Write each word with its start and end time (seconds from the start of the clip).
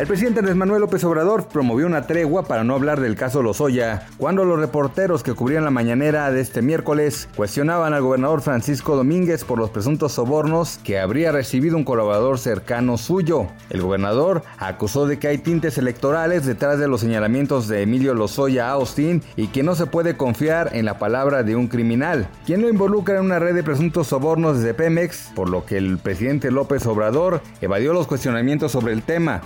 El 0.00 0.06
presidente 0.06 0.38
Andrés 0.38 0.56
Manuel 0.56 0.80
López 0.80 1.04
Obrador 1.04 1.48
promovió 1.48 1.86
una 1.86 2.06
tregua 2.06 2.44
para 2.44 2.64
no 2.64 2.72
hablar 2.72 3.00
del 3.00 3.16
caso 3.16 3.42
Lozoya, 3.42 4.06
cuando 4.16 4.46
los 4.46 4.58
reporteros 4.58 5.22
que 5.22 5.34
cubrían 5.34 5.64
la 5.64 5.70
mañanera 5.70 6.30
de 6.30 6.40
este 6.40 6.62
miércoles 6.62 7.28
cuestionaban 7.36 7.92
al 7.92 8.00
gobernador 8.00 8.40
Francisco 8.40 8.96
Domínguez 8.96 9.44
por 9.44 9.58
los 9.58 9.68
presuntos 9.68 10.12
sobornos 10.12 10.78
que 10.82 10.98
habría 10.98 11.32
recibido 11.32 11.76
un 11.76 11.84
colaborador 11.84 12.38
cercano 12.38 12.96
suyo. 12.96 13.48
El 13.68 13.82
gobernador 13.82 14.42
acusó 14.56 15.06
de 15.06 15.18
que 15.18 15.28
hay 15.28 15.36
tintes 15.36 15.76
electorales 15.76 16.46
detrás 16.46 16.78
de 16.78 16.88
los 16.88 17.02
señalamientos 17.02 17.68
de 17.68 17.82
Emilio 17.82 18.14
Lozoya 18.14 18.70
Austin 18.70 19.22
y 19.36 19.48
que 19.48 19.62
no 19.62 19.74
se 19.74 19.84
puede 19.84 20.16
confiar 20.16 20.70
en 20.72 20.86
la 20.86 20.98
palabra 20.98 21.42
de 21.42 21.56
un 21.56 21.68
criminal, 21.68 22.26
quien 22.46 22.62
lo 22.62 22.70
involucra 22.70 23.18
en 23.18 23.26
una 23.26 23.38
red 23.38 23.54
de 23.54 23.62
presuntos 23.62 24.06
sobornos 24.06 24.56
desde 24.56 24.72
Pemex, 24.72 25.32
por 25.34 25.50
lo 25.50 25.66
que 25.66 25.76
el 25.76 25.98
presidente 25.98 26.50
López 26.50 26.86
Obrador 26.86 27.42
evadió 27.60 27.92
los 27.92 28.06
cuestionamientos 28.06 28.72
sobre 28.72 28.94
el 28.94 29.02
tema. 29.02 29.42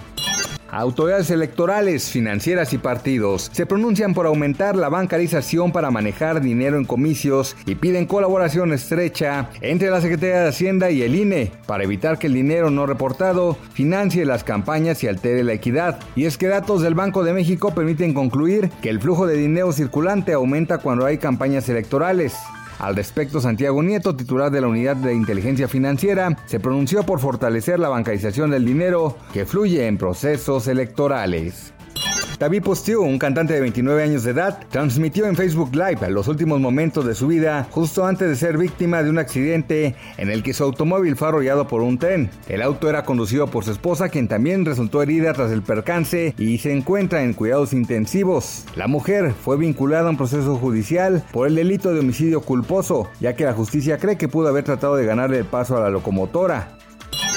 Autoridades 0.77 1.30
electorales, 1.30 2.11
financieras 2.11 2.72
y 2.72 2.78
partidos 2.78 3.48
se 3.53 3.64
pronuncian 3.64 4.12
por 4.12 4.27
aumentar 4.27 4.75
la 4.75 4.89
bancarización 4.89 5.70
para 5.70 5.92
manejar 5.92 6.41
dinero 6.41 6.78
en 6.78 6.84
comicios 6.84 7.56
y 7.64 7.77
piden 7.77 8.06
colaboración 8.06 8.72
estrecha 8.72 9.50
entre 9.61 9.89
la 9.89 10.00
Secretaría 10.00 10.41
de 10.41 10.48
Hacienda 10.48 10.91
y 10.91 11.02
el 11.02 11.14
INE 11.14 11.52
para 11.67 11.84
evitar 11.84 12.19
que 12.19 12.27
el 12.27 12.34
dinero 12.34 12.70
no 12.70 12.86
reportado 12.86 13.56
financie 13.72 14.25
las 14.25 14.42
campañas 14.42 15.05
y 15.05 15.06
altere 15.06 15.45
la 15.45 15.52
equidad. 15.52 16.00
Y 16.17 16.25
es 16.25 16.36
que 16.39 16.48
datos 16.48 16.83
del 16.83 16.97
Banco 16.97 17.22
de 17.22 17.34
México 17.34 17.72
permiten 17.72 18.12
concluir 18.12 18.69
que 18.83 18.91
el 18.91 19.00
flujo 19.00 19.28
de 19.28 19.36
dinero 19.36 19.70
circulante 19.72 20.33
aumenta 20.33 20.78
cuando 20.78 21.06
hay 21.06 21.19
campañas 21.19 21.69
electorales. 21.69 22.34
Al 22.78 22.97
respecto, 22.97 23.41
Santiago 23.41 23.83
Nieto, 23.83 24.17
titular 24.17 24.50
de 24.50 24.61
la 24.61 24.69
Unidad 24.69 24.97
de 24.97 25.14
Inteligencia 25.14 25.69
Financiera, 25.69 26.36
se 26.47 26.61
pronunció 26.61 27.03
por 27.05 27.20
fortalecer 27.20 27.78
la 27.78 27.89
bancarización 27.89 28.50
del 28.50 28.64
dinero 28.64 29.17
que 29.33 29.44
fluye 29.44 29.86
en 29.86 29.98
procesos 29.98 30.67
electorales. 30.69 31.73
David 32.39 32.63
Postiu, 32.63 33.03
un 33.03 33.19
cantante 33.19 33.55
de 33.55 33.61
29 33.61 34.03
años 34.03 34.25
de 34.25 34.33
edad, 34.33 34.59
transmitió 34.71 35.27
en 35.27 35.37
Facebook 35.37 35.75
Live 35.75 36.11
los 36.11 36.27
últimos 36.27 36.61
momentos 36.61 37.05
de 37.07 37.15
su 37.15 37.29
vida 37.29 37.67
justo 37.71 38.05
antes 38.05 38.29
de 38.29 38.37
ser 38.37 38.59
víctima 38.59 39.03
de 39.03 39.11
un 39.11 39.19
accidente 39.19 39.95
en 40.17 40.31
el 40.31 40.43
que 40.43 40.53
su 40.53 40.65
automóvil 40.65 41.17
fue 41.17 41.29
arrollado 41.29 41.69
por 41.69 41.83
un 41.83 41.99
tren. 41.99 42.31
El 42.49 42.63
auto 42.63 42.89
era 42.89 43.05
conducido 43.05 43.47
por 43.47 43.65
su 43.65 43.71
esposa, 43.71 44.09
quien 44.09 44.29
también 44.29 44.65
resultó 44.65 45.03
herida 45.03 45.33
tras 45.33 45.53
el 45.53 45.63
percance 45.63 46.35
y 46.37 46.59
se 46.59 46.73
encuentra 46.73 47.23
en 47.23 47.35
cuidados 47.35 47.73
intensivos. 47.73 48.65
La 48.75 48.89
mujer 48.89 49.33
fue 49.33 49.57
vinculada 49.57 50.09
a 50.09 50.11
un 50.11 50.17
proceso 50.17 50.57
judicial 50.57 51.25
por 51.33 51.47
el 51.47 51.55
delito 51.55 51.93
de 51.93 52.01
homicidio 52.01 52.41
culposo, 52.41 53.09
ya 53.21 53.35
que 53.35 53.45
la 53.45 53.53
justicia 53.53 53.98
cree 53.98 54.19
que 54.19 54.29
pudo 54.29 54.48
haber 54.48 54.65
tratado 54.65 54.97
de 54.97 55.07
ganarle 55.07 55.39
el 55.39 55.45
paso 55.45 55.77
a 55.77 55.81
la 55.81 55.91
locomotora. 55.91 56.79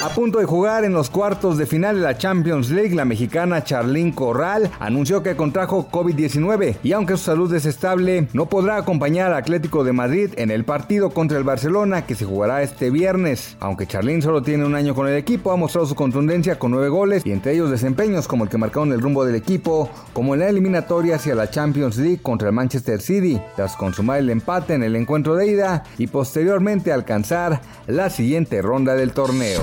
A 0.00 0.10
punto 0.10 0.38
de 0.38 0.44
jugar 0.44 0.84
en 0.84 0.92
los 0.92 1.10
cuartos 1.10 1.58
de 1.58 1.66
final 1.66 1.96
de 1.96 2.02
la 2.02 2.16
Champions 2.16 2.70
League, 2.70 2.94
la 2.94 3.04
mexicana 3.04 3.64
Charlín 3.64 4.12
Corral 4.12 4.70
anunció 4.78 5.24
que 5.24 5.34
contrajo 5.34 5.88
COVID-19 5.90 6.76
y 6.84 6.92
aunque 6.92 7.16
su 7.16 7.24
salud 7.24 7.52
es 7.52 7.66
estable, 7.66 8.28
no 8.32 8.46
podrá 8.46 8.76
acompañar 8.76 9.32
al 9.32 9.38
Atlético 9.38 9.82
de 9.82 9.92
Madrid 9.92 10.30
en 10.36 10.52
el 10.52 10.64
partido 10.64 11.10
contra 11.10 11.36
el 11.36 11.42
Barcelona 11.42 12.06
que 12.06 12.14
se 12.14 12.24
jugará 12.24 12.62
este 12.62 12.90
viernes. 12.90 13.56
Aunque 13.58 13.88
Charlín 13.88 14.22
solo 14.22 14.40
tiene 14.40 14.64
un 14.64 14.76
año 14.76 14.94
con 14.94 15.08
el 15.08 15.16
equipo, 15.16 15.50
ha 15.50 15.56
mostrado 15.56 15.88
su 15.88 15.96
contundencia 15.96 16.60
con 16.60 16.70
nueve 16.70 16.90
goles 16.90 17.26
y 17.26 17.32
entre 17.32 17.54
ellos 17.54 17.68
desempeños 17.68 18.28
como 18.28 18.44
el 18.44 18.50
que 18.50 18.58
marcaron 18.58 18.92
el 18.92 19.00
rumbo 19.00 19.24
del 19.24 19.34
equipo, 19.34 19.90
como 20.12 20.34
en 20.34 20.40
la 20.40 20.48
eliminatoria 20.48 21.16
hacia 21.16 21.34
la 21.34 21.50
Champions 21.50 21.96
League 21.96 22.22
contra 22.22 22.48
el 22.48 22.54
Manchester 22.54 23.00
City, 23.00 23.40
tras 23.56 23.74
consumar 23.74 24.20
el 24.20 24.30
empate 24.30 24.74
en 24.74 24.84
el 24.84 24.94
encuentro 24.94 25.34
de 25.34 25.48
ida 25.48 25.82
y 25.98 26.06
posteriormente 26.06 26.92
alcanzar 26.92 27.60
la 27.88 28.10
siguiente 28.10 28.62
ronda 28.62 28.94
del 28.94 29.12
torneo. 29.12 29.62